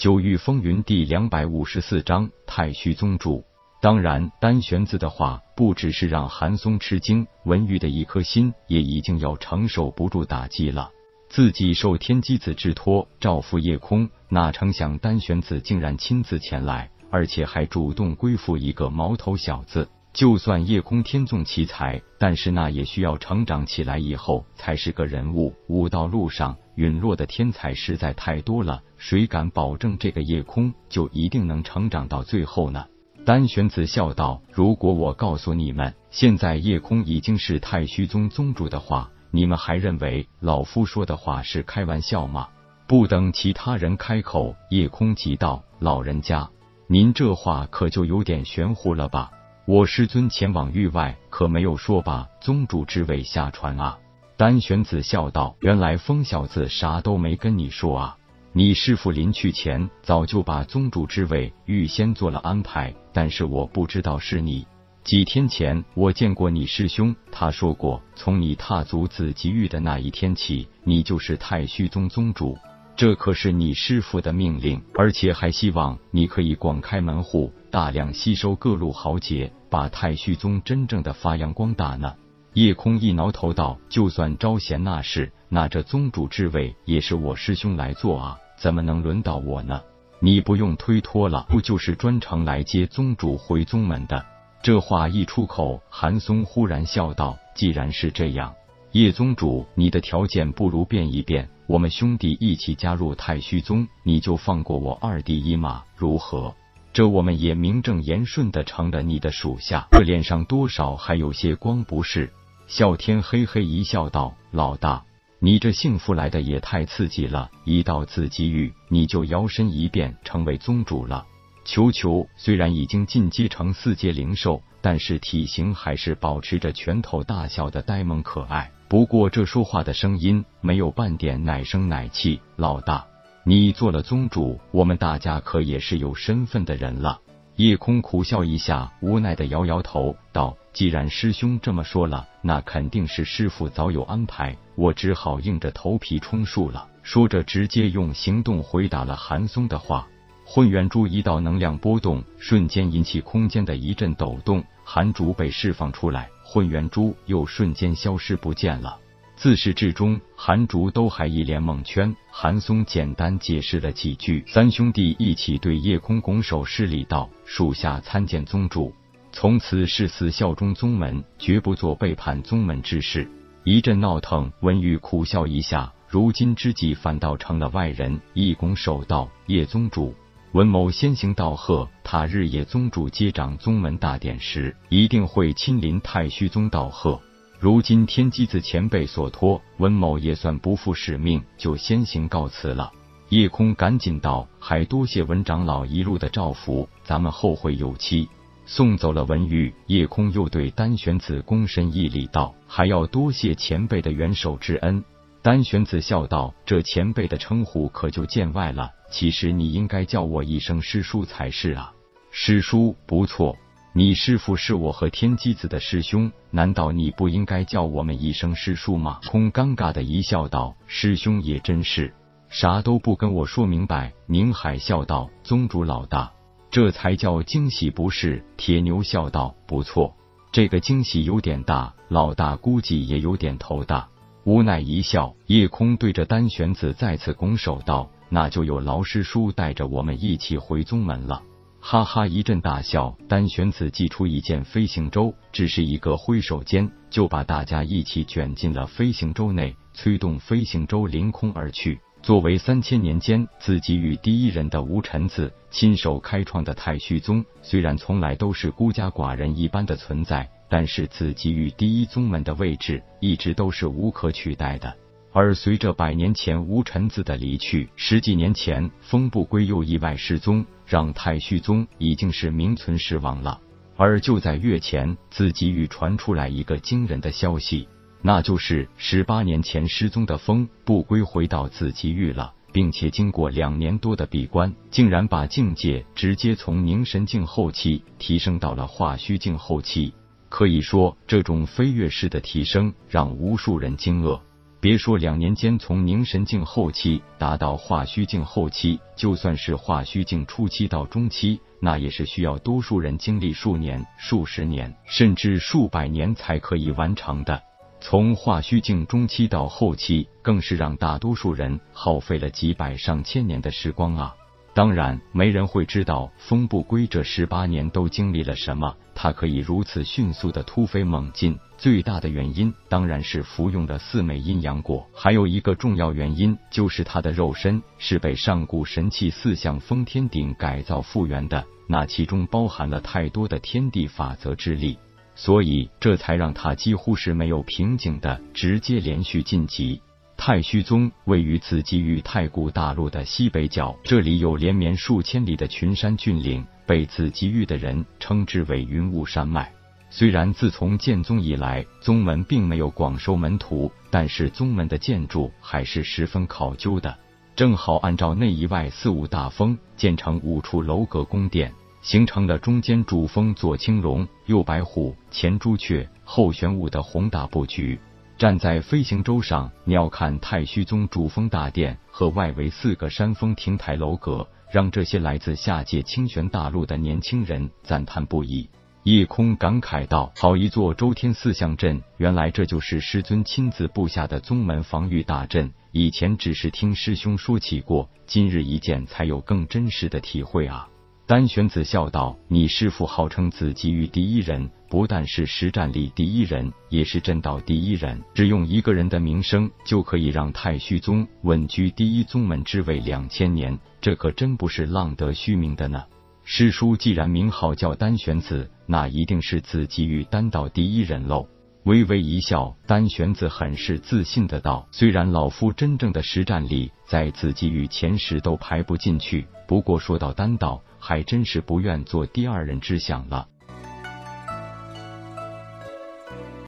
[0.00, 3.44] 九域风云第两百五十四章太虚宗主。
[3.82, 10.90] 当然，丹玄子的话不只是让韩松吃惊，文玉的一颗心也已经要承受不住打击了。
[11.28, 19.86] 自己受天机子之托照拂夜空，哪成想丹玄子竟然亲自前来，而且还主动归附一个毛头小子。
[20.12, 25.54] 就算夜空天纵奇才，但是那也需要成长起来以后才是个人物。
[25.68, 32.84] 武道路上陨落的天才实在太多了，谁敢保证这个夜空就一定能成长到最后呢？
[33.24, 42.48] 丹玄子笑道：“如果我告诉你们，现在夜空已经是太虚宗宗主的话，你们还认为老夫说的话是开玩笑吗？”
[42.88, 46.50] 不等其他人开口，夜空急道：“老人家，
[46.88, 49.30] 您这话可就有点玄乎了吧？”
[49.72, 53.96] 我师尊前往域外，可没有说把宗主之位下传啊！
[54.36, 58.16] 丹玄子笑道：“原来疯小子啥都没跟你说啊！
[58.52, 64.66] 你师父临去前早就把宗主之位预先做了安排，但是我不知道是你。
[65.04, 72.58] 几天前我见过你师兄，他说过，从你踏足紫极域的那一天起，你就是太虚宗宗主。”
[73.00, 82.14] 这可是你师傅的命令，而且还希望你可以广开门户，大量吸收各路豪杰，把太虚宗真正的发扬光大呢。
[82.52, 89.80] 夜空一挠头道：“就算招贤纳士，那这宗主之位也是我师兄来做啊，怎么能轮到我呢？
[90.20, 94.26] 你不用推脱了，不就是专程来接宗主回宗门的？”
[94.62, 98.52] 这话一出口，韩松忽然笑道：“既然是这样。”
[98.92, 106.52] 叶宗主，你的条件不如变一变，我们兄弟一起加入太虚宗，你就放过我二弟一马，如何？
[106.92, 112.32] 这我们也名正言顺的成了你的属下，这脸上多少还有些光，不是？
[112.68, 115.04] 啸天嘿嘿一笑，道：“老大，
[115.38, 117.48] 你这幸福来的也太刺激了！
[117.64, 121.24] 一到紫极域，你就摇身一变成为宗主了。
[121.64, 132.40] 球球虽然已经进阶成四阶灵兽，但是体型还是保持着拳头大小的呆萌可爱。”不过这说话的声音没有半点奶声奶气。
[132.56, 133.06] 老大，
[133.44, 137.20] 你做了宗主，我们大家可也是有身份的人了。
[137.54, 150.08] 夜空苦笑一下，无奈的摇摇头，道：“既然师兄这么说了，那肯定是师傅早有安排，我只好硬着头皮充数了。”说着，直接用行动回答了韩松的话。
[150.44, 156.28] 混元珠一道能量波动，瞬间引起空间的一阵抖动，寒竹被释放出来。
[156.52, 158.98] 混元珠又瞬间消失不见了。
[159.36, 162.16] 自始至终，韩竹都还一脸懵圈。
[162.28, 168.92] 韩松简单解释了几句，三兄弟一起对夜空拱手施礼道：“属下参见宗主，
[169.30, 173.30] 从此誓死效忠宗门，绝不做背叛宗门之事。”
[173.62, 180.12] 一阵闹腾，文玉苦笑一下，如今之计反倒成了外人，一拱手道：“叶宗主。”
[180.52, 187.20] 文某先行道贺，他日夜宗主接掌宗门大典时，一定会亲临太虚宗道贺。
[187.60, 192.90] 如今天机子前辈所托，文某也算不负使命，就先行告辞了。
[193.28, 198.28] 夜空赶紧道：“还多谢文长老一路的照拂，咱们后会有期。”
[198.66, 205.04] 送走了文玉，夜空又对丹玄子躬身一礼道：“还要多谢前辈的援手之恩。”
[205.42, 208.90] 丹玄子笑道：“这前辈的称呼可就见外了。
[209.10, 211.92] 其实你应该叫我一声师叔才是啊。”
[212.30, 213.56] 师叔不错，
[213.94, 219.18] 你师父是我和天机子的师兄，难道你不应该叫我们一声师叔吗？
[219.30, 222.12] 空尴尬的一笑道：“师兄也真是，
[222.50, 226.30] 啥都不跟我说明白。”宁海笑道：“宗主老大，
[226.70, 230.14] 这才叫惊喜不是？”铁牛笑道：“不错，
[230.52, 234.06] 这个惊喜有点大，老大估计也有点头大。”
[234.44, 241.42] 无奈一笑，夜空对着丹玄子再次拱手道：“那就有劳师叔带着我们一起回宗门了。”
[241.78, 243.16] 哈哈一阵大笑。
[243.28, 252.00] 丹玄子祭出一件飞行舟，只是一个挥手间，就把大家一起卷进了飞行舟内，催动飞行舟凌空而去。
[252.22, 260.48] 作为三千年间自己与第一人的吴臣子亲手开创的太虚宗，虽然从来都是孤家寡人一般的存在。
[260.72, 264.96] 但是自己与第一宗门的位置一直都是无可取代的，
[265.32, 273.60] 而随着百年前吴臣子的离去，十几年前风不归又意外失踪，让太虚宗已经是名存实亡了。
[273.96, 277.88] 而就在月前，自己与传出来一个惊人的消息，
[278.22, 290.12] 那就是十八年前失踪的风不归回到紫极域了，并且经过两年多的闭关，竟然把境界直接从凝神境后期提升到了化虚境后期。
[290.48, 294.40] 可以说，这种飞跃式的提升让无数人惊愕。
[294.80, 307.62] 别说两年间从凝神境后期达到化虚境后期，就算是化虚境初期到中期，那也是需要多数人经历数年、数十年，甚至数百年才可以完成的。
[308.00, 314.34] 从化虚境中期到后期，更是让大多数人耗费了几百上千年的时光啊！
[314.72, 321.58] 当然，没人会知道风不归这十八年都经历了什么，他可以如此迅速的突飞猛进。
[321.76, 334.98] 最大的原因当然是服用的四枚阴阳果，还有一个重要原因就是他的肉身是被上古神器四象封天鼎改造复原的，那其中包含了太多的天地法则之力，
[335.42, 340.02] 所以这才让他几乎是没有瓶颈的直接连续晋级。
[340.36, 349.72] 太虚宗位于紫极域太古大陆的西北角，这里有连绵数千里的群山峻岭，被紫极域的人称之为云雾山脉。
[350.10, 357.16] 虽然自从建宗以来，宗门并没有广收门徒，但是宗门的建筑还是十分考究的。
[357.56, 367.98] 正好按照内一外四五大峰建成五处楼阁宫殿，形成了中间主峰左青龙、右白虎、前朱雀、后玄武的宏大布局。
[368.38, 378.70] 站在飞行舟上，鸟瞰太虚宗主峰大殿和外围四个山峰亭台楼阁，让这些来自下界清玄大陆的年轻人赞叹不已。
[379.02, 385.70] 夜空感慨道：“好一座周天四象阵，原来这就是师尊亲自布下的宗门防御大阵。
[385.92, 390.88] 以前只是听师兄说起过，今日一见，才有更真实的体会啊！”
[391.30, 398.20] 丹玄子笑道：“你师父号称紫极域第一人，不但是实战力第一人，也是真道第一人。
[398.34, 406.02] 只用一个人的名声，就可以让太虚宗稳居第一宗门之位两千年，这可真不是浪得虚名的呢。”
[406.42, 411.46] 师叔既然名号叫丹玄子，那一定是紫极域丹道第一人喽。
[411.84, 423.48] 微微一笑，丹玄子很是自信的道：“虽然老夫真正的实战力在紫极域前十都排不进去，不过说到丹道，还真是不愿做第二人之想了。”